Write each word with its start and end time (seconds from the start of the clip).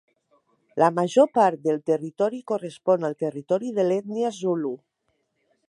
La 0.83 0.87
major 0.99 1.27
part 1.39 1.59
del 1.67 1.77
territori 1.89 2.39
correspon 2.53 3.07
al 3.11 3.15
territori 3.25 3.73
de 3.77 3.87
l'ètnia 3.91 4.33
zulu. 4.39 4.73